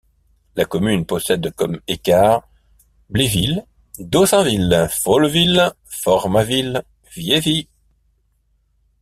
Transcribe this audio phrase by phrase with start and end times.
[0.55, 2.41] La commune possède comme écarts
[3.11, 3.63] Bléville,
[3.99, 6.81] Dossainville, Folleville, Formarville,
[7.13, 7.67] Viévy.